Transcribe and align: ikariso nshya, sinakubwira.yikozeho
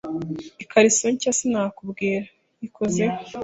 ikariso 0.63 1.05
nshya, 1.13 1.31
sinakubwira.yikozeho 1.37 3.15